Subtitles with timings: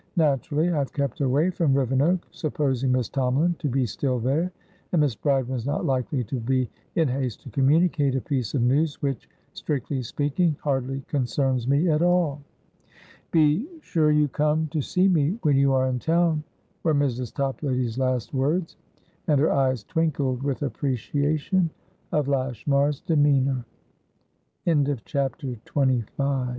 [0.15, 4.51] "Naturally I have kept away from Rivenoak, supposing Miss Tomalin to be still there;
[4.91, 8.63] and Miss Bride was not likely to be in haste to communicate a piece of
[8.63, 12.41] news which, strictly speaking, hardly concerns me at all."
[13.29, 16.43] "Be sure you come to see me when you are in town,"
[16.81, 17.31] were Mrs.
[17.31, 18.77] Toplady's last words.
[19.27, 21.69] And her eyes twinkled with appreciation
[22.11, 23.65] of Lashmar's demeanour.
[24.65, 25.55] CHAPTER XXVI Dyce walked about the room.
[25.55, 26.49] Without knowing it, he